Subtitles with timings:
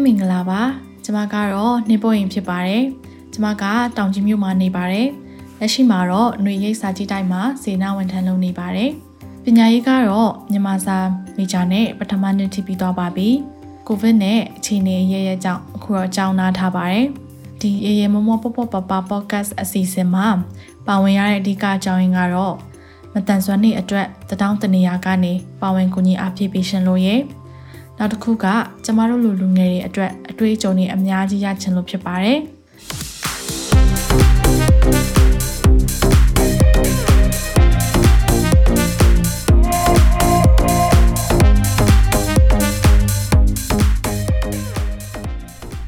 [0.00, 0.62] အားလုံးပဲမင်္ဂလာပါ
[1.04, 2.84] ကျမကတော့နေပေါ်ရင်ဖြစ်ပါတယ်
[3.32, 3.64] ကျမက
[3.96, 5.08] တောင်ကြီးမြို့မှာနေပါတယ်
[5.58, 8.90] လက်ရှိမှာတော့ຫນွေရိပ်စာကြည့်တိုင်းမှာစေနာဝန်ထမ်းလုပ်နေပါတယ်
[9.44, 10.98] ပညာရေးကတော့မြန်မာစာ
[11.36, 13.28] မေဂျာနဲ့ပထမနှစ်ထိပြီးသွားပါပြီ
[13.86, 17.06] ကိုဗစ်နဲ့အခြေအနေရရကြောင့်အခုတော့ကြောင်းနာထားပါတယ်
[17.60, 20.26] ဒီအေးရမမောပပပပပေါ့ကတ်အစီအစဉ်မှာ
[20.86, 22.54] ပါဝင်ရတဲ့အဓိကအကြောင်းရင်းကတော့
[23.14, 25.32] မတန်ဆွမ်းနေအတွက်တထောင်တနေရာကနေ
[25.62, 27.20] ပါဝင်ကူညီအားဖြည့်ပေးရှင်လို့ရဲ့
[28.02, 28.46] နောက်တစ်ခုက
[28.84, 32.38] ကျမတို့လူလူငယ်တွေအတွက်အတွေ့အကြုံတွေအများကြီးရချင်လို့ဖြစ်ပါတယ်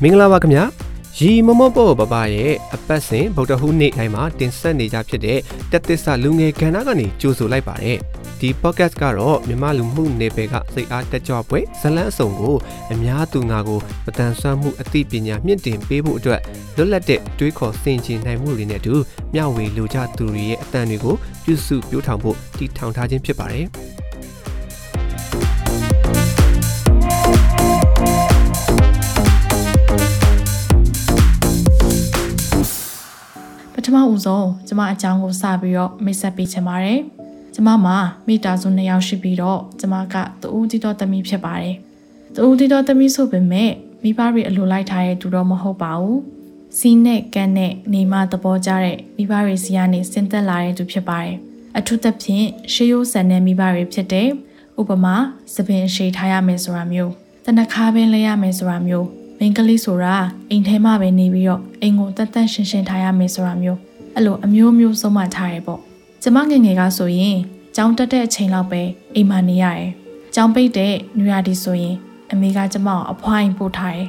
[0.03, 0.65] မင်္ဂလာပါခင်ဗျာ
[1.19, 5.39] ရီမမောပေါ့ပပရဲ့အပတ်စဉ်ဗုဒ္ဓဟူးနေ့တိုင်းမှာတင်ဆက်နေကြဖြစ်တဲ့
[5.71, 7.99] တက်သစ္စာလူငယ်ကဏ္ဍကနေကြိုဆိုလိုက်ပါတယ်
[8.43, 12.57] ဒီ podcast ကတော့မြမလူမှုနယ်ပယ်ကစိတ်အားတက်ကြွပွဲဇလန်းအစုံကို
[12.93, 16.41] အများသူငါကိုမတန်ဆွမ်းမှုအသိပညာမြင့်တင်ပေးဖို့အတွက်
[16.77, 18.95] လွတ်လပ်တဲ့တွေးခေါ်ဆင်ခြင်နိုင်မှုတွေနဲ့အတူ
[19.35, 23.67] မျှဝေလူကြသူတွေရဲ့အတန်တွေကိုပြုစုပြောင်းထောင်ဖို့တည်ထောင်ထားခြင်းဖြစ်ပါတယ်
[33.75, 37.01] ပထမဦးဆုံးကျမအကြောင်းကိုစပြီးတော့မိတ်ဆက်ပေးချင်ပါတယ်။
[37.55, 41.77] ကျမမှာမိသားစုနှစ်ယောက်ရှိပြီးတော့ကျမကတူဦးတီတော်သမီးဖြစ်ပါတယ်။
[42.35, 43.71] တူဦးတီတော်သမီးဆိုပေမဲ့
[44.03, 46.19] မိဘတွေအလိုလိုက်ထားတဲ့သူတော့မဟုတ်ပါဘူး။
[46.79, 51.37] စီးနဲ့ကန်နဲ့နေမသဘောကျတဲ့မိဘတွေစီကနေဆင်းသက်လာတဲ့သူဖြစ်ပါတယ်။
[51.79, 54.29] အထူးသဖြင့်ရှေးရိုးဆန်တဲ့မိဘတွေဖြစ်တဲ့
[54.81, 55.15] ဥပမာ
[55.55, 57.13] သပင်ရှည်ထားရမယ်ဆိုတာမျိုး
[57.45, 59.07] တနခါပင်လဲရမယ်ဆိုတာမျိုး
[59.39, 60.17] မိန်းကလေးဆိုတာ
[60.51, 63.79] အိမ်ထဲမှာပဲနေပြီးတော့အိမ်ကိုတတ်တတ်ရှင်းရှင်းထားရမယ်ဆိုတာမျိုး
[64.15, 65.81] အဲ့လိုအမျိုးမျိုးဆုံးမထားရပေါ့
[66.25, 67.39] ကျမငငယ်ကဆိုရင်
[67.77, 68.83] ကြောင်းတက်တဲ့အချိန်လောက်ပဲ
[69.15, 69.89] အိမ်မှာနေရတယ်
[70.35, 71.97] ကြောင်းပိတ်တဲ့နွေရာဒီဆိုရင်
[72.33, 74.09] အမေကကျမကိုအဖွားရင်ပို့ထားတယ်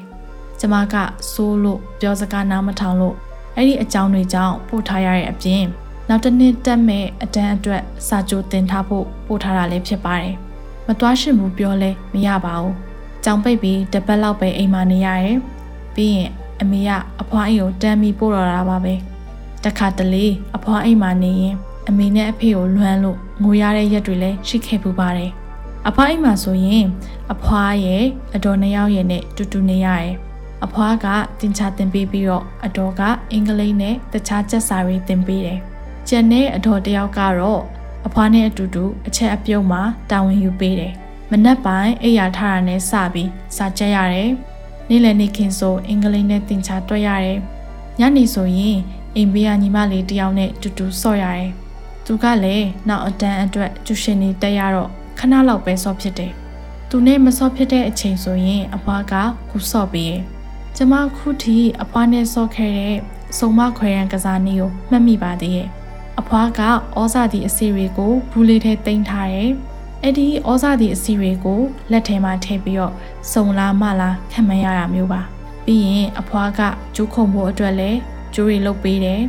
[0.59, 0.95] ကျမက
[1.31, 3.15] စိုးလို့ပြောစကားနားမထောင်လို့
[3.55, 5.63] အဲ့ဒီအကြောင်းတွေကြောင့်ပို့ထားရတဲ့အပြင်
[6.09, 10.35] နောက်တစ်နှစ်တက်မဲ့အတန်းအတွက်စာကြိုတင်ထားဖို့ပို့ထားတာလည်းဖြစ်ပါတယ်
[10.87, 12.73] မသွားရှင်ဘူးပြောလဲမရပါဘူး
[13.23, 15.37] ကြောင်ပိတ်ပြီးတပတ်လောက်ပဲအိမ်မှာနေရတယ်။
[15.95, 16.29] ပြီးရင်
[16.61, 16.91] အမေက
[17.21, 18.93] အဖွားအိမ်ကိုတမ်းပြီးပို့တော့တာပါပဲ။
[19.63, 20.25] တခါတလေ
[20.55, 21.55] အဖွားအိမ်မှာနေရင်
[21.89, 25.31] အမေနဲ့အဖေကိုလွမ်းလို့ငိုရတဲ့ရက်တွေလည်းရှိခဲ့ပူပါတယ်။
[25.87, 26.85] အဖွားအိမ်မှာဆိုရင်
[27.33, 28.05] အဖွားရဲ့
[28.35, 30.13] အတော်နှစ်ယောက်ရဲ့နဲ့တူတူနေရတယ်။
[30.65, 31.07] အဖွားက
[31.39, 33.01] တင်ချတင်ပေးပြီးတော့အတော်က
[33.31, 35.59] အင်္ဂလိပ်နဲ့တခြားချက်စာတွေသင်ပေးတယ်။
[36.07, 37.61] ကျန်တဲ့အတော်တယောက်ကတော့
[38.07, 40.93] အဖွားနဲ့အတူတူအချက်အပြုံးမှာတာဝန်ယူပေးတယ်
[41.31, 44.29] မနက်ပိုင်းအိယာထားတာနဲ့စပြီးစာကြက်ရတယ်။
[44.89, 47.39] နေ့လည်နေ့ခင်ဆိုအင်္ဂလိပ်နဲ့သင်ချာတွက်ရတယ်။
[47.99, 48.77] ညနေဆိုရင်
[49.15, 51.51] အိမ်ဘေးကညီမလေးတယောက်နဲ့တူတူဆော့ရတယ်။
[52.05, 56.31] သူကလည်းနောက်အတန်းအတွက်ကျူရှင်နေတက်ရတော့ခဏလောက်ပဲဆော့ဖြစ်တယ်။
[56.89, 59.13] သူနဲ့မဆော့ဖြစ်တဲ့အချိန်ဆိုရင်အဖွားက
[59.49, 60.21] ခုဆော့ပေးရဲ့။
[60.75, 62.95] ကျမခုထိအဖွားနဲ့ဆော့ခဲ့တဲ့
[63.37, 65.69] စုံမခွဲရန်ကစားနည်းကိုမှတ်မိပါသေးရဲ့။
[66.19, 69.51] အဖွားကဩဇာတိအစီတွေကိုဘူးလေးထဲတင်ထားတယ်။
[70.03, 71.59] အဲ့ဒီဩဇာတိအစီတွေကို
[71.91, 72.93] လက်ထဲမှာထည့်ပြီးတော့
[73.31, 75.21] စုံလာမလာခံမရတာမျိုးပါ
[75.65, 76.61] ပြီးရင်အဖွားက
[76.95, 77.99] ကျိုးခုံဖို့အတွက်လည်း
[78.33, 79.21] ကျိုးရီလုပ်ပေးတယ်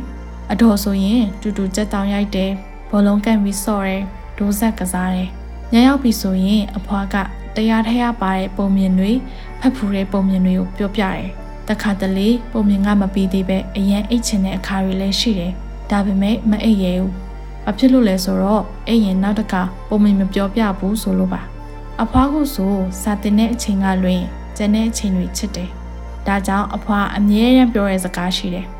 [0.51, 2.51] အတော်ဆိုရင်တူတူကြက်တောင်ရိုက်တယ်
[2.89, 4.03] ဘောလုံးကန်ပြီးဆော့တယ်
[4.37, 5.29] ဒိုးဆက်ကစားတယ်
[5.73, 7.15] ညရောက်ပြီဆိုရင်အဖွားက
[7.55, 9.11] တရားထရပါတဲ့ပုံမြင်တွေ
[9.59, 11.25] ဖတ်ဖူးတဲ့ပုံမြင်တွေကိုပြောပြတယ်
[11.67, 15.53] တခါတလေပုံမြင်ကမပြီးသေးပဲအရန်အိတ်ချင်တဲ့အခါတွေလည်းရှိတယ်
[15.91, 17.11] ဒါပေမဲ့မအိတ်ရဘူး။
[17.65, 19.53] ဘာဖြစ်လို့လဲဆိုတော့အဲ့ရင်နောက်တက
[19.89, 21.41] ပုံမင်မပြောပြဘူးဆိုလို့ပါ။
[22.01, 24.21] အဖွားကဆိုစာတင်တဲ့အချိန်ကလွင်
[24.57, 25.69] ကျန်တဲ့အချိန်တွေချစ်တယ်။
[26.27, 28.67] ဒါကြောင့်အဖွားအမြဲတမ်းပြောတဲ့စကားရှိတယ်။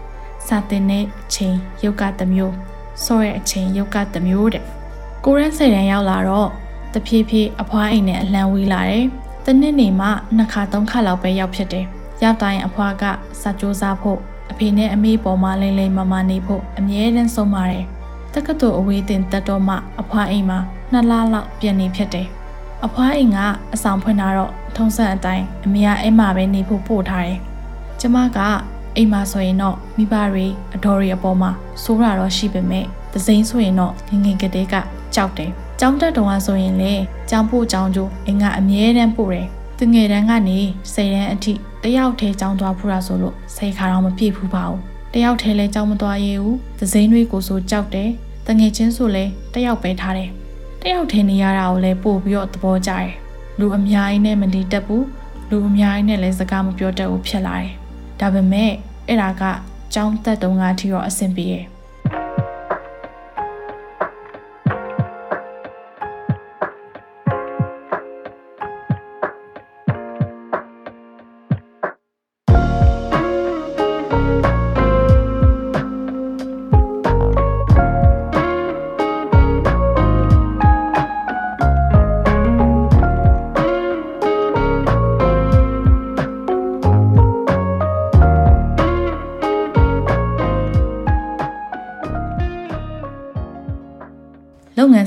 [0.47, 2.53] စာတင်တဲ့အချိန်ရုပ်ကတစ်မျိုး
[3.05, 4.63] ဆော့ရဲ့အချိန်ရုပ်ကတစ်မျိုးတဲ့။
[5.25, 6.49] ကိုရဲဆယ်တန်းရောက်လာတော့
[6.93, 9.05] တဖြည်းဖြည်းအဖွားအိမ်နဲ့အလံဝေးလာတယ်။
[9.45, 11.85] တနစ်နေမှနှစ်ခါသုံးခါလောက်ပဲရောက်ဖြစ်တယ်။
[12.23, 13.03] ရောက်တိုင်းအဖွားက
[13.41, 14.19] စာကြိုးစားဖို့
[14.51, 17.85] အဖေနဲ့အမေပေါ်မှာလိမ့်လိမ့်မမနေဖို့အမြဲတမ်းဆုံးပါတယ်
[18.33, 20.59] တက္ကသိုလ်အဝေးတင်တက်တော့မှအဖွားအိမ်မှာ
[20.91, 22.27] နှစ်လလောက်ပြန်နေဖြစ်တယ်။
[22.85, 23.39] အဖွားအိမ်က
[23.73, 27.39] အဆောင်ဖွင့်လာတော့ထုံးစံအတိုင်းအမေကအိမ်မှာပဲနေဖို့ပို့ထားတယ်။
[27.99, 28.39] ကျမက
[28.95, 30.45] အိမ်မှာဆိုရင်တော့မိဘတွေ
[30.75, 31.51] အတော်တွေအပေါ်မှာ
[31.83, 34.75] စိုးရတော့ရှိပေမဲ့ဒစိမ့်ဆိုရင်တော့ငငယ်ကလေးက
[35.15, 36.93] ကြောက်တယ်။ကျောင်းတက်တော်ကဆိုရင်လေ
[37.29, 39.47] ကျောင်းပို့ကျောင်းကျိုးအင်ကအမြဲတမ်းပို့တယ်။
[39.77, 40.59] သူငယ်တန်းကနေ
[40.93, 41.53] ဆယ်တန်းအထိ
[41.83, 44.79] တယောက်တည်းကျောင်းသွားဖူးတာဆိုလို့ဆယ်ခါတော့မပြည့်ဘူးပါဘူး။
[45.13, 48.09] တယောက်တည်းလဲကျောင်းမသွားရဘူး။ဒစိမ့်တွေကိုဆိုကြောက်တယ်
[48.47, 50.29] တငယ်ချင်းဆိုလဲတယောက်ပဲထားတယ်
[50.81, 53.11] တယောက်ထင်းနေရတာကိုလည်းပို့ပြီးတော့သဘောကျတယ်
[53.59, 55.05] လူအများကြီးနဲ့မနေတတ်ဘူး
[55.49, 57.73] လူအများကြီးနဲ့လည်းစကားမပြောတတ်ဘူးဖြစ်လာတယ်
[58.19, 58.71] ဒါပေမဲ့
[59.07, 59.43] အဲ့ဒါက
[59.93, 61.65] ကြောင်းသက်တုံးကအထိတော့အဆင်ပြေတယ်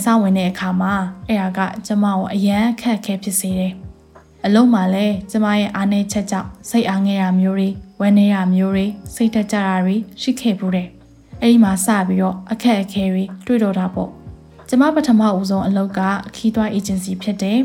[0.08, 0.94] စဝင်တဲ့အခါမှာ
[1.28, 3.72] အဲ့ဒါကကျမကိုအရန်အခက်အခဲဖြစ်စေတယ်
[4.46, 7.68] အလုံးမှာလဲကျမရဲ့အားနည်းချက်ကြောင့်စိတ်အားငယ်တာမျိုးတွေ
[8.00, 10.88] ဝမ်းနည်းတာမျိုးတွေစိတ်တက်ကြတာတွေရှိခဲ့ဘူးတယ်
[11.40, 14.10] အဲ့ဒီမှာစပြီးတော့အခက်အခဲတွေတွေ့တော့တာပေါ့
[14.68, 16.00] ကျမပထမဦးဆုံးအလုပ်က
[16.36, 17.60] ခီးသွွားအေဂျင်စီဖြစ်တယ်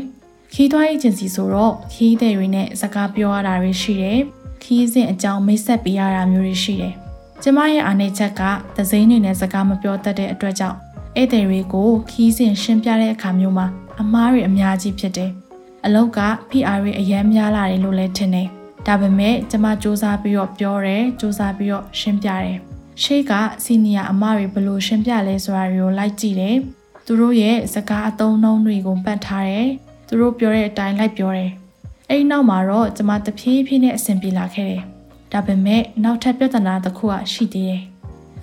[0.54, 4.20] ခီးသွွားအေဂျင်စီဆိုတော့ခီးတဲ့တွေနဲ့စကားပြောရတာတွေရှိတယ်
[4.62, 6.94] ခီးစဉ်အကြောင်းမိတ်ဆက်ပေးရတာမျိုးတွေရှိတယ်
[7.42, 8.42] ကျမရဲ့အားနည်းချက်က
[8.76, 10.78] သစိမ်းတွေနဲ့စကားမပြောတတ်တဲ့အတွက်ကြောင့်
[11.16, 13.66] ဧည့်သည်တွေကိုခီးစဉ်ရှင်းပြတဲ့အခါမျိုးမှာ
[14.00, 15.30] အမားတွေအများကြီးဖြစ်တယ်။
[15.84, 16.20] အလောက်က
[16.50, 18.48] PR တွေအများများလာတယ်လို့လည်းထင်တယ်။
[18.86, 22.56] ဒါပေမဲ့ကျမစူးစမ်းပြီးတော့ပြောတယ်စူးစမ်းပြီးတော့ရှင်းပြတယ်။
[23.02, 23.32] ရှေ့က
[23.64, 26.56] စီနီယာအမတွေဘယ်လိုရှင်းပြလဲဆိုတာတွေကိုလိုက်ကြည့်တယ်။
[27.06, 29.68] သူတို့ရဲ့စကားအသုံးနှုန်းတွေကိုပတ်ထားတယ်။
[30.08, 31.50] သူတို့ပြောတဲ့အတိုင်းလိုက်ပြောတယ်။
[32.10, 34.82] အဲဒီနောက်မှာတော့ကျမတဖြည်းဖြည်းနဲ့အဆင်ပြေလာခဲ့တယ်။
[35.32, 37.82] ဒါပေမဲ့နောက်ထပ်ပြဿနာတစ်ခုကရှိသေးတယ်။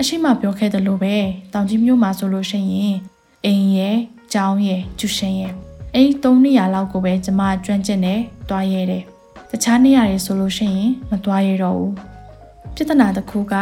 [0.04, 1.16] အရှိမပြောခဲ့သလိုပဲ
[1.54, 2.96] တောင်ကြီးမြို့မှာဆိုလို့ရှိရင်
[3.46, 3.98] အိမ်ရဲ့
[4.34, 5.54] ကျောင်းရဲ့ကျူရှင်ရဲ့
[5.94, 8.16] အဲ့ဒီ၃နေရာလောက်ကိုပဲကျမကျွမ်းကျင်နေ
[8.50, 9.04] တွားရဲတယ်
[9.50, 11.94] တခြားနေရာတွေဆိုလို့ရှိရင်မတွားရတော့ဘူး
[12.76, 13.56] ပြဿနာတစ်ခုက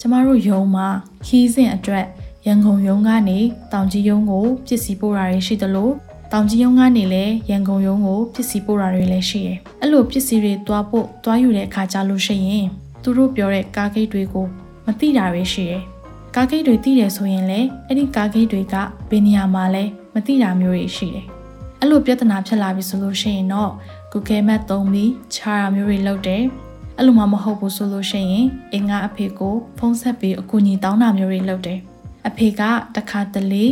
[0.00, 0.86] ကျမတို့ယုံမှာ
[1.26, 2.06] ခီးစဉ်အတွက်
[2.46, 3.38] ရန်ကုန်ယုံကနေ
[3.72, 5.90] တောင်ကြီးယုံကိုပစ္စည်းပို့တာတွေရှိသလို
[6.32, 12.66] တောင်ကြီးယုံကနေလည်းရန်ကုန်ယုံကိုပစ္စည်းပို့တာတွေလည်းရှိတယ်။အဲ့လိုပစ္စည်းတွေတွားဖို့တွားယူတဲ့အခါကြလို့ရှိရင်
[13.02, 14.46] သူတို့ပြောတဲ့ကားဂိတ်တွေကို
[14.86, 15.82] မသိတာတွေရှိတယ်။
[16.34, 18.74] ကားဂိတ်တွေသိတယ်ဆိုရင်လည်းအဲ့ဒီကားဂိတ်တွေက
[19.10, 19.84] ဘယ်နေရာမှာလဲ
[20.14, 21.26] မသိတာမျိုးတွေရှိတယ်။
[21.80, 23.70] အဲ့လိုပြဿနာဖြစ်လာပြီဆိုလို့ရှိရင်တော့
[24.12, 26.42] Google Map သုံးပြီးခြားတာမျိုးတွေလုပ်တယ်။
[26.96, 31.78] အဲ့လိုမှမဟုတ်ဘူးဆိုလို့ရှိရင်အင်္ဂါအဖေကိုဖုန်းဆက်ပြီးအကူအညီတောင်းတာမျိုးတွေလုပ်တယ်။
[32.28, 32.62] အဖေက
[32.96, 33.64] တခါတလေ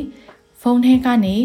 [0.61, 1.37] ဖုန်းထဲကနေ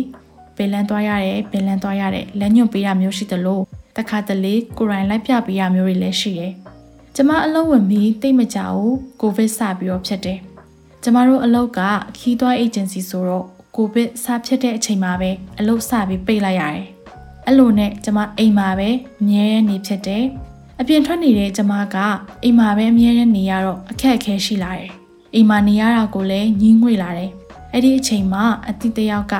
[0.55, 3.61] ပင်လန်းသွားရတယ်ပင်လန်းသွားရတယ်လက်ညွတ်ပေးတာမျိုးရှိသလို
[3.97, 6.53] တခါတလေကိုရိုင်းလိုက်ပြပေးရမျိုးတွေလည်းရှိတယ်။
[7.21, 10.39] ကျမအလုပ်ဝင်ပြီးတိတ်မကြဘူးကိုဗစ်စပြီးတော့ဖြစ်တယ်။
[11.03, 11.79] ကျမတို့အလုပ်က
[12.17, 13.45] ခီးသွွားအေဂျင်စီဆိုတော့
[13.75, 16.87] ကိုဗစ်စဖြစ်တဲ့အချိန်မှာပဲအလုပ်စပြီးပိတ်လိုက်ရတယ်။
[17.47, 18.89] အဲ့လိုနဲ့ကျမအိမ်မှာပဲ
[19.21, 20.23] အမြဲနေဖြစ်တယ်။
[20.79, 21.97] အပြင်ထွက်နေတဲ့ကျမက
[22.43, 24.91] အိမ်မှာပဲအမြဲတမ်းနေရတော့အခက်အခဲရှိလာတယ်။
[25.35, 27.31] အိမ်မှာနေရတာကိုလည်းညှင်းငွေလာတယ်။
[27.73, 29.33] အဲ့ဒီအချိန်မှာအတိတယောက်က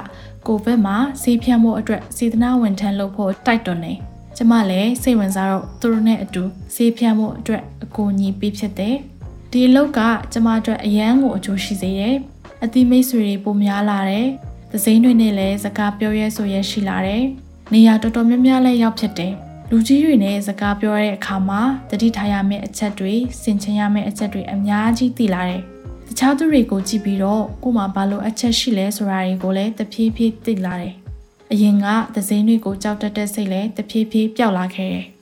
[0.48, 3.96] ကိုဗစ်မှာဆေးဖြန့်ဖို့အတွက်စေတနာဝန်ထမ်းလုပ်ဖို့တိုက်တွန်းနေ။
[4.38, 6.44] ကျမလည်းစိတ်ဝင်စားတော့သူတို့နဲ့အတူ
[6.76, 8.96] ဆေးဖြန့်ဖို့အတွက်အကူအညီပေးဖြစ်တယ်။
[9.52, 10.00] ဒီအလုပ်က
[10.34, 12.16] ကျမအတွက်အရန်ကိုအကျိုးရှိစေတယ်။
[12.64, 14.28] အသီးမိတ်ဆွေတွေပိုများလာတယ်။
[14.72, 17.24] သစိမ်းတွေနဲ့လည်းစကားပြောရဲဆိုရဲရှိလာတယ်။
[17.74, 19.34] နေရာတော်တော်များများလည်းရောက်ဖြစ်တယ်။
[19.70, 25.62] လူကြီးတွေနဲ့စကားပြောတဲ့အခါမှာတတိထားရမယ့်အချက်တွေစင်ချင်ရမယ့်အချက်တွေအများကြီးသိလာတယ်။
[26.08, 30.94] တခြားသူတွေကိုကြည့်ပြီးတော့ကို့မှာဘာလို့အချက်ရှိလဲဆိုတာတွေကိုလည်းတဖြည်းဖြည်းသိလာတယ်။
[31.52, 35.06] အရင်ကသစိမ်းတွေကိုကြောက်တတ်တဲ့စိတ်လည်းတဖြည်းဖြည်းပျောက်လာခဲ့တယ်။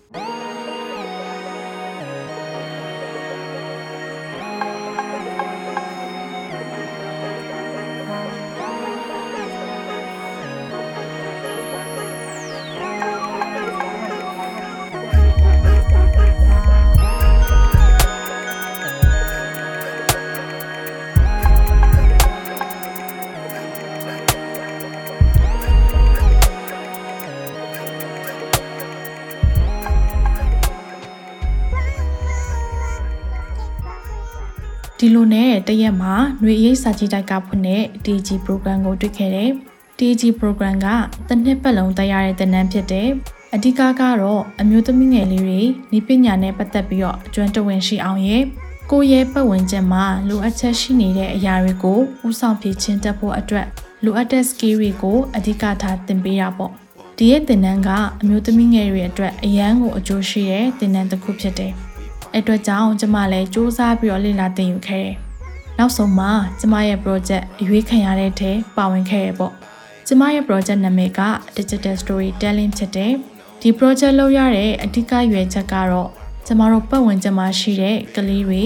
[35.08, 39.50] ဒီလိုနဲ့တရက်မှာຫນွေရိပ်စာကြည့်တိုက်ကဖွင့်တဲ့ DG program ကိုတွေ့ခဲ့တယ်။
[40.00, 40.88] DG program က
[41.28, 43.10] တစ်နှစ်ပတ်လုံးတက်ရတဲ့သင်တန်းဖြစ်တယ်။
[43.56, 45.62] အဓိကကတော့အမျိုးသမီးငယ်လေးတွေ
[45.98, 48.44] ဤပညာနဲ့ပတ်သက်ပြီးတော့အကျွမ်းတဝင်ရှိအောင်ရဲ့
[48.92, 53.68] ကိုယ့်ရဲ့ပတ်ဝန်းကျင်မှာလိုအပ်ချက်ရှိနေတဲ့အရာတွေကိုဥဆောင်ဖြည့်ချင်းတက်ဖို့အတွက်
[54.04, 56.72] လိုအပ်တဲ့ skill တွေကိုအဓိကထားသင်ပေးတာပေါ့။
[57.18, 57.90] ဒီရဲ့သင်တန်းက
[58.22, 61.74] အမျိုးသမီးငယ်တွေအတွက်အရန်ကိုအကျိုးရှိတဲ့သင်တန်းတစ်ခုဖြစ်တယ်။
[62.34, 65.16] အဲ့အတွက်ကြောင့်ကျမလည်းစူးစမ်းပြီးတော့လေ့လာသင်ယူခဲ့တယ်။
[65.78, 69.54] နောက်ဆုံးမှာကျမရဲ့ project အရွေးခံရတဲ့ထဲပါဝင်ခဲ့ရပေါ့။
[70.08, 71.22] ကျမရဲ့ project နာမည်က
[71.58, 73.14] Digital Storytelling ဖြစ်တယ်။
[73.62, 76.10] ဒီ project လုပ်ရတဲ့အဓိကရွယ်ချက်ကတော့
[76.46, 78.64] ကျမတို့ပတ်ဝန်းကျင်မှာရှိတဲ့ကလေးတွေ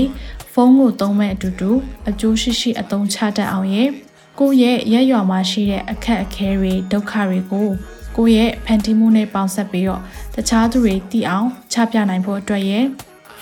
[0.53, 1.71] ဖုန်းကိုသုံးမဲ့အတူတူ
[2.09, 3.89] အကျိုးရှိရှိအသုံးချတတ်အောင်ရဲ့
[4.39, 7.69] ကိုယ့်ရဲ့ရက်ရွာမှာရှိတဲ့အခက်အခဲတွေဒုက္ခတွေကို
[8.17, 10.01] ကိုယ့်ရဲ့ဖန်တီးမှုနဲ့ပေါင်းစပ်ပြီးတော့
[10.35, 12.85] တခြားသူတွေသိအောင်ချပြနိုင်ဖို့အတွက်ရဲ့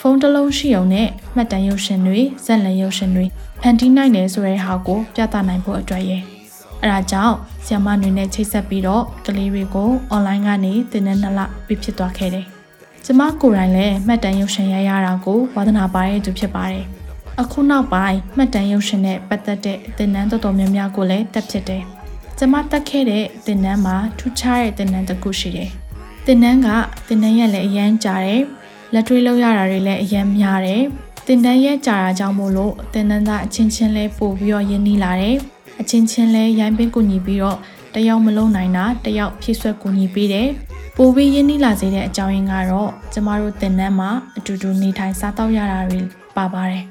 [0.02, 3.26] ဖုန်းတစ်လုံးရှိုံနဲ့မှတ်တမ်းရုပ်ရှင်တွေဇက်လက်ရုပ်ရှင်တွေ
[3.62, 6.24] ဖန်တီးနိုင်တယ်ဆိုတဲ့ဟာကိုပြသနိုင်ဖို့အတွက်ရယ်
[6.82, 12.46] အဲဒါကြောင့်ဆီယမတွေနဲ့ချိတ်ဆက်ပြီးတော့ကလေးတွေကို online ကနေသင်တဲ့နှစ်လပြဖြစ်သွားခဲ့တယ်။
[13.06, 16.86] ကျမကိုယ်တိုင်လည်းမှတ်တမ်းရုပ်ရှင်ရရတာကိုဝါသနာပါရဲ့သူဖြစ်ပါတယ်။
[17.42, 21.84] အခုနောက်ပိုင်းမှတ်တမ်းရုပ်ရှင်နဲ့ပတ်သက်တဲ့သင်တန်းတော်တော်များများကိုလည်းတက်ဖြစ်တယ်။
[22.38, 25.70] ကျမတက်ခဲ့တဲ့သင်တန်းမှာထူးခြားတဲ့သင်တန်းတစ်ခုရှိတယ်။
[26.26, 26.68] သင်တန်းက
[27.08, 28.44] သင်တန်းရက်လည်းအရန်ကြားတယ်။
[28.94, 30.84] လက်တွေ့လုပ်ရတာတွေလည်းအရင်များတယ်။
[31.28, 35.36] တင်တန်းရဲ့ကြာတာကြောင့်မို့လို့တင်တန်းသားအချင်းချင်းလဲပို့ပြီးတော့ရင်းနှီးလာတယ်။
[35.82, 37.58] အချင်းချင်းလဲရိုင်းပင်းကူညီပြီးတော့
[37.96, 40.50] တယောက်မလုံးနိုင်တာတယောက်ဖြည့်ဆွက်ကူညီပေးတယ်
[40.98, 46.00] ပိုပြီးရင်းနှီးလာစေတဲ့အကြောင်းရင်းကတော့ကျမတို့တင်နန်းမှာအတူတူနေထိုင်စားတော့ရတာတွေ
[46.38, 46.84] ပါပါတယ်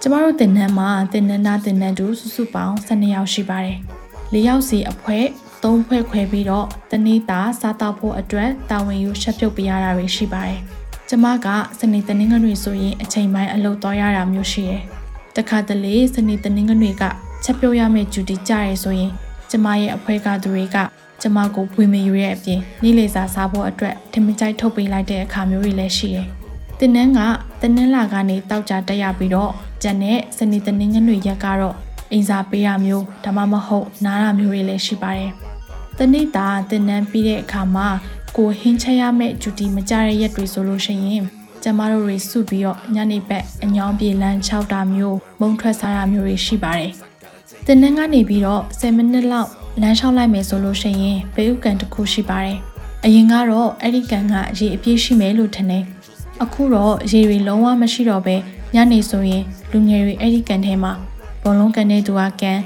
[0.00, 3.78] ကျမတို့တင်နန်းမှာတင်နန်းသားတင်နန်းတူစုစုပေါင်း12ယောက်ရှိပါတယ်
[4.32, 5.18] ၄ယောက်စီအဖွဲ
[5.62, 10.60] ၃ဖွဲခွဲပြီးတော့တနေ့တာစားတော့ဖို့အတွက်တာဝန်ယူရှက်ပြုတ်ပေးရတာတွေရှိပါတယ်
[11.10, 11.46] ကျမက
[11.80, 14.82] စနေတနင်္ဂနွေဆိုရင်အချိန်ပိုင်းအလုပ်သွားရတာမျိုးရှိတယ်
[15.36, 17.02] တခါတလေစနေတနင်္ဂနွေက
[17.44, 19.12] ချက်ပြုတ်ရမယ့်ဂျူတီကြရဲဆိုရင်
[19.50, 20.76] ကျမရဲ့အဖွဲကသူတွေက
[21.22, 26.26] ကျမကိုဖွေမယူရဲ့အပြင်နေ့လည်စာစားဖို့အတွက်ထမကြိုက်ထုတ်ပေးလိုက်တဲ့အခါမျိုးတွေလည်းရှိတယ်။
[26.78, 27.20] တင်းနှန်းက
[27.60, 31.76] တင်းနှန်းလာကနေတောက်ကြတက်ရပြီးတော့ကျန်တဲ့စနေတနင်္ဂနွေရက်ကတော့
[32.12, 35.30] အိမ်စာပေးရမျိုးဒါမှမဟုတ်နားရမျိုးတွေလည်းရှိပါတယ်။
[35.98, 37.88] တနေ့တာတင်းနှန်းပြီးတဲ့အခါမှာ
[38.36, 41.24] ကိုဟင်းချက်ရမယ့်ဂျူတီမကြတဲ့ရက်တွေဆိုလို့ရှိရင်
[41.62, 46.92] ကျမတို့တွေစုပြီးတော့ညနေဘက်အညောင်းပြေလန်း6တာမျိုးမုံထွက်စားတာမျိုးတွေရှိပါတယ်။
[47.66, 49.50] တင်းနှန်းကနေပြီးတော့10မိနစ်လောက်
[49.80, 52.58] လမ်းလျှောက်လိုက်မယ်ဆိုလို့ရှိရင်ဘေးဥကန်တစ်ခုရှိပါတယ်။
[53.04, 55.84] အရင်ကတော့အဲ့ဒီကန်ကရေအပြည့်ရှိမယ်လို့ထင်တယ်။
[56.42, 58.36] အခုတော့ရေတွေလုံးဝမရှိတော့ပဲ
[58.74, 60.92] ညနေဆိုရင်လူငယ်တွေအဲ့ဒီကန်ထဲမှာ
[61.42, 62.58] ဘုံလုံးကန်တဲ့သူကကန်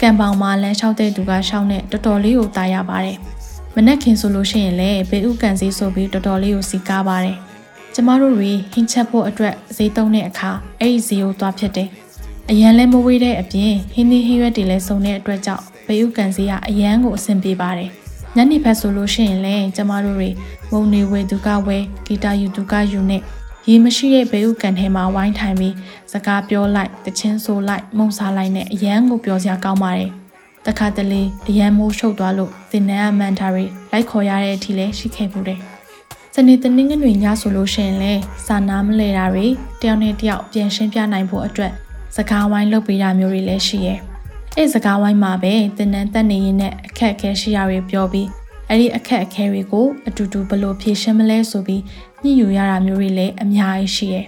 [0.00, 3.18] ကန်ပေါင်မှာလမ်းလျှောက်တဲ့သူကရှောင်းနဲ့တော်တော်လေးကိုတာရပါတယ်။
[3.76, 7.36] မနက်ခင်ဆိုလို့ရှိရင်လည်းဘေးဥကန်စည်းဆိုပြီးတော်တော်လေးကိုစီကားပါတယ်။
[7.94, 10.50] ကျမတို့တွေဟင်းချက်ဖို့အတွက်ဈေးသုံးတဲ့အခါ
[10.80, 11.88] အဲ့ဒီဈေးကိုသွားဖြစ်တယ်။
[12.50, 17.90] အရန်လဲမဝေးတဲ့အပြင်ဟင်းသီးဟင်းရွက်တွေလည်းစုံတဲ့အတွက်ကြောင့်ဘေးဥကန်စီကအရန်ကိုအဆင်ပြေပါတယ်။
[18.36, 20.30] ညနေဖက်ဆိုလို့ရှိရင်လည်းကျမတို့တွေ
[20.70, 23.22] မုံနေဝဲသူကဝဲဂီတာယူသူကယူနဲ့
[23.68, 25.74] ရေမရှိတဲ့ဘေးဥကန်ထဲမှာဝိုင်းထိုင်ပြီး
[26.12, 30.12] စကားပြောလိုက်တချင်းဆိုလိုက်မုံစားလိုက်နဲ့အရန်ကိုပြောစရာကောင်းပါတယ်။
[30.66, 35.58] တခါတလေအရန်မိုးရှုပ်သွားလို့တင်နန်းအမန်တာတွေလိုက်ခေါ်ရတဲ့အထိလည်းရှိခဲ့ဘူးတယ်။
[36.34, 39.46] စနေတနင်္ဂနွေညဆိုလို့ရှိရင်လည်းစာနာမလဲတာတွေ
[39.80, 41.72] တယောက်နဲ့တယောက်ပြန်ရှင်းပြနိုင်ဖို့အတွက်
[42.16, 43.98] စကားဝိုင်းလုပ်ပေးတာမျိုးတွေလည်းရှိရဲ့။
[44.56, 48.28] အဲ့စကားဝိုင်းမှာပဲတင်နန်းတက်နေရင်နဲ့အခက်အခဲရှိရာတွေပြောပြီး
[48.68, 51.82] အဲ့ဒီအခက်အခဲတွေကိုအတူတူဘလို့ဖြေရှင်းမလဲဆိုပြီး
[52.22, 54.26] ညှိယူရတာမျိုးတွေလည်းအများကြီးရှိရဲ့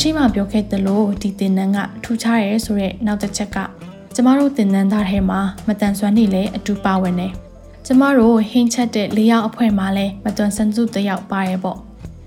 [0.00, 3.56] အရှိမပြောခဲ့သလိုဒီတင်နန်းကထူခြားရဲဆိုတဲ့နောက်တစ်ချက်က
[4.14, 7.28] ကျမတို့တင်နန်းသားထဲမှာမတန်ဆွမ်းနေလဲအတူပါဝင်နေ
[7.86, 11.78] ကျမတို့ဟင်းချက်တဲ့၄ယောက်အဖွဲ့မှာလဲမတွန်ဆန်းစုတစ်ယောက်ပါရဲပေါ့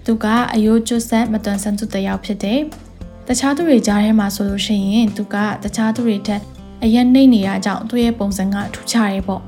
[0.06, 2.60] သူကအယိုးကျွတ်ဆက်မတွန်ဆန်းစုတစ်ယောက်ဖြစ်တယ်
[3.28, 6.42] တခြားသူတွေကြားထဲမှာဆိုလို့ရှိရင်သူကတခြားသူတွေထက်
[6.84, 9.42] အရင်နှိမ့်နေရကြောင်းသူ့ရဲ့ပုံစံကထူခြားရဲပေါ့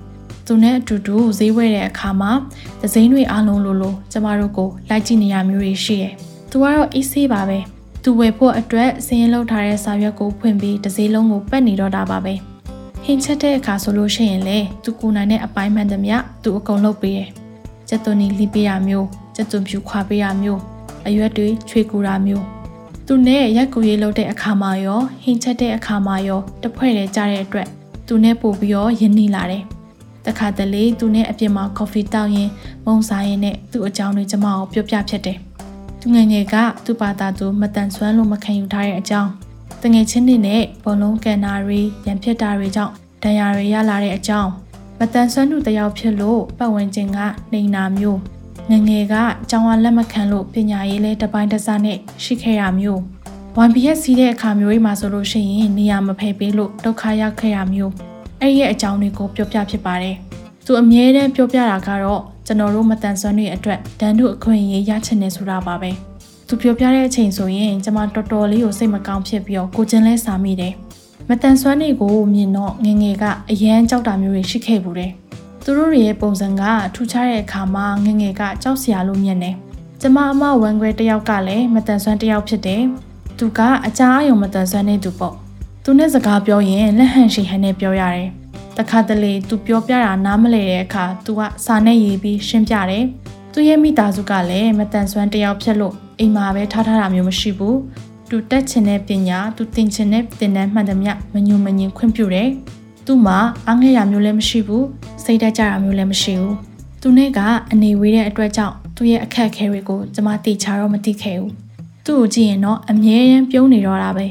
[0.46, 2.32] သူနဲ့အတူတူဈေးဝဲတဲ့အခါမှာ
[2.82, 6.14] ဒဇိန်းတွေအားလုံးလိုလိုကျမတို့ကိုလိုက်ကြည့်နေရမျိုးတွေရှိတယ်။
[6.52, 7.60] သူကတော့အေးဆေးပါပဲ။
[8.08, 12.34] သူဝယ်ဖို့အတွက်စည်ရင်လောက်ထားတဲ့စာရွက်ကိုဖွင့်ပြီးတစ်စည်းလုံးကိုပတ်နေတော့တာပါပဲ
[13.04, 17.30] ဟင်းချက်တဲ့အခါဆိုလို့ရှိရင်လေသူကူနိုင်တဲ့အပိုင်းမှန်သမျှသူအကုန်လုပ်ပေးတယ်
[17.88, 20.62] ကျက်သွန်နီလိပေးရမျိုးကျက်သွန်ဖြူခွာပေးရမျိုး
[21.08, 22.46] အရွက်တွေချွေကူတာမျိုး
[23.08, 27.68] သူနဲ့ရက်ကူရေးလုပ်တဲ့အခါမှာရောဟင်းချက်တဲ့အခါမှာရောတဖွဲ့တည်းကြတဲ့အတွက်
[28.08, 29.64] သူနဲ့ပို့ပြီးတော့ယဉ်နေလာတယ်
[30.26, 32.50] တခါတလေသူနဲ့အပြင်မှာကော်ဖီတောက်ရင်
[32.86, 35.40] မုံစားရင်နဲ့သူ့အကြောင်းတွေကျမကိုပြောပြဖြစ်တယ်
[36.06, 39.32] သူငယ်ငယ်ကသူ့ဘာသာသူမတန်ဆွမ်းလို့မခံယူထားတဲ့အကြောင်း
[39.82, 42.94] တငယ်ချင်းတွေနဲ့ဘုံလုံးကန်နာတွေရန်ဖြစ်တာတွေကြောင့်
[43.24, 44.52] ဒဏ်ရာတွေရလာတဲ့အကြောင်း
[45.00, 47.20] မတန်ဆွမ်းသူတယောက်ဖြစ်လို့ပတ်ဝန်းကျင်က
[47.52, 48.20] နှိမ်နာမျိုး
[48.72, 49.16] ငငယ်က
[49.50, 53.02] ကျောင်းဝလက်မခံလို့ပညာရေးလဲတပိုင်းတစားနဲ့ရှိခဲ့ရမျိုး
[53.58, 57.94] 1PS စီးတဲ့အခါမျိုးတွေမှာဆိုလို့ရှိရင်နေရာမဖယ်ပေးလို့ဒုက္ခရောက်ခဲ့ရမျိုး
[58.40, 60.16] အဲ့ဒီရဲ့အကြောင်းတွေကိုပြောပြဖြစ်ပါတယ်
[60.66, 65.92] သူအမြဲတမ်းပြောပြတာကတော့ ကျွန်တော်တို့မတန်ဆွမ်းတွေအတွက်ဒဏ်တို့အခွင့်အရေးရချင်နေဆိုတာပါပဲ
[66.48, 70.74] သူပြောပြတဲ့အချိန်ဆိုရင်ကျွန်မတော်တော်လေးကိုစိတ်မကောင်းဖြစ်ပြီးတော့ကိုချင်းလဲစာမိတယ်
[71.30, 75.12] မတန်ဆွမ်းတွေကိုမြင်တော့ငငယ်ကအရန်ကြောက်တာမျိုးတွေရှိခဲ့ဘူးတယ်
[75.64, 76.62] သူတို့ရဲ့ပုံစံက
[76.96, 79.56] ထူခြားတဲ့အခါမှာငငယ်ကကြောက်စရာလို့မြင်တယ်
[80.02, 82.82] ကျမအမဝန်ခွဲတယောက်ကလည်းမတန်ဆွမ်းတယောက်ဖြစ်တယ်
[83.38, 85.36] သူကအကြအယုံမတန်ဆွမ်းနေသူပေါ့
[85.84, 88.30] သူနဲ့စကားပြောရင်လက်ဟန်ရှိဟန်နဲ့ပြောရတယ်
[88.78, 93.06] တခါတလေသူပြောပြတာနားမလည်တဲ့အခါသူကစာနဲ့ရေးပြီးရှင်းပြတယ်
[93.54, 97.78] သူရဲ့မိသားစုကလည်းမတန်ဆွမ်းတယောက်ဖြစ်လို့အိမ်မှာပဲထားထားတာမျိုးမရှိဘူး
[98.30, 102.50] သူတက်ချင်တဲ့ပညာသူသင်ချင်တဲ့သင်တန်းမှန်သမျှမညုံမငင်ခွင့်ပြုတယ်
[103.06, 104.86] သူ့မှာအားငယ်ရမျိုးလည်းမရှိဘူး
[105.24, 106.56] စိတ်တက်ကြတာမျိုးလည်းမရှိဘူး
[107.02, 107.40] သူနဲ့က
[107.72, 111.52] အနေဝေးတဲ့အတွက်ကြောင့်သူ့ရဲ့အခက်အခဲတွေကိုကျမသိချတော့မသိခဲ့ဘူး
[112.06, 114.28] သူ့ကိုကြည့်ရင်တော့အမြဲတမ်းပြုံးနေတော့တာပဲ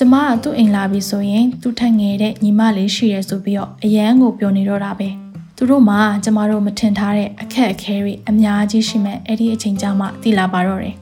[0.00, 5.08] ကျမကသူ့အိမ်လာပြီဆိုရင်သူ့ထက်ငယ်တဲ့ညီမလေးရှိရဲဆိုပြီးတော့အရန်ကိုပြောနေတော့တာပဲ
[5.56, 10.96] သူတို့မှကျမတို့မထင်ထားတဲ့အခက်အခဲတွေအများကြီးရှိမဲ့အဲ့ဒီအချိန်ကြာမှသိလာပါတော့တယ်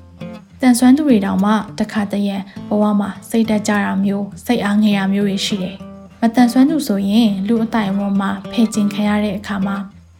[0.60, 2.30] တန်ဆွမ်းသူတွေတောင်မှတခါတည်းရ
[2.68, 5.76] ဘဝမှာစိတ်တက်ကြတာမျိုးစိတ်အားငယ်တာမျိုးတွေရှိတယ်
[6.20, 9.76] မတန်ဆွမ်းသူဆိုရင်လူအတိုင်ဝန်းမှာဖယ်ကျင်ခံရတဲ့အခါမှာ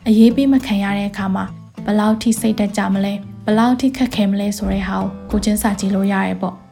[0.08, 1.44] အရေးပေးမခံရတဲ့အခါမှာ
[1.86, 3.14] ဘလောက်ထိစိတ်တက်ကြမလဲ
[3.46, 6.65] ဘလောက်ထိခက်ခဲမလဲဆိုတဲ့ဟာကိုကိုချင်းစာကြည့်လို့ရရဲပေါ့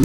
[0.00, 0.04] ကျ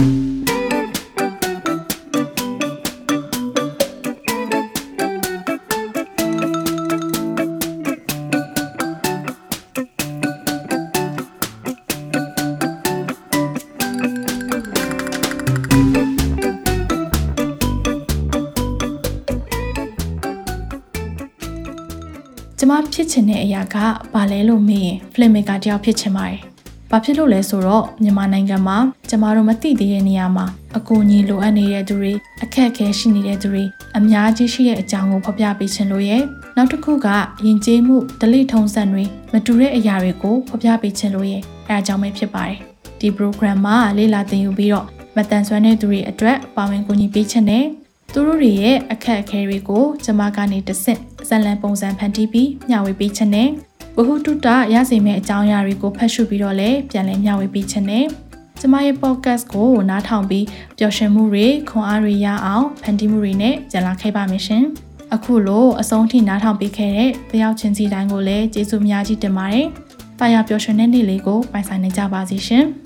[22.70, 23.76] မဖြစ်ချင်တဲ့အရာက
[24.12, 26.42] ဘာလဲလို့မေးရင် filmmaker တယောက်ဖြစ်ချင်ပါတယ်။
[26.90, 28.78] ဘာဖြစ်လို့လဲဆိုတော့မြန်မာနိုင်ငံမှာ
[29.08, 32.12] ကျမတို့မသိသေးတဲ့နေရာမှာအကူအညီလိုအပ်နေတဲ့သူတွေ
[32.44, 33.64] အခက်အခဲရှိနေတဲ့သူတွေ
[33.98, 36.22] အများကြီးရှိတဲ့အကြောင်းကိုဖော်ပြပေးချင်လို့ရဲ့
[36.56, 37.08] နောက်တစ်ခုက
[37.44, 42.58] ယဉ်ကျေးမှုဒလိထုံးစံတွေမတူတဲ့အရာတွေကိုဖော်ပြပေးချင်လို့ရဲ့အဲအကြောင်းပဲဖြစ်ပါတယ်။
[43.00, 47.64] ဒီ program မှာလေ့လာသင်ယူပြီးတော့မတန်ဆွမ်းတဲ့သူတွေအတွက်ပါဝင်ကူညီပေးချင်တယ်။
[48.12, 53.48] သူတို့တွေရဲ့အခက်အခဲတွေကိုကျမကနေတဆင့်ဇလံပုံစံဖန်တီးပြီးမျှဝေပေးခြင်းနဲ့
[53.98, 58.04] ဘ ഹു တုတရစေမယ့်အကြောင်းအရာတွေကိုဖတ်ရှုပြီးတော့လည်းပြန်လည်မျှဝေပေးခြင်းနဲ့
[58.60, 60.46] ကျမရဲ့ podcast ကိုနားထောင်ပြီး
[60.78, 64.64] ပျော်ရွှင်မှုတွေခွန်အားတွေရအောင်ဖန်တီးမှုတွေနဲ့ကြံလာခဲ့ပါမယ်ရှင်။
[65.14, 69.66] အခုလိုအဆုံးထိနားထောင်ပေးခဲ့တဲ့တယောက်ချင်းစီတိုင်းကိုလည်းကျေးဇူးများကြီးတင်ပါတယ်။
[70.18, 72.66] တာယာပျော်ရွှင်တဲ့နေ့လေးကိုပိုင်ဆိုင်နိုင်ကြပါစေရှင်။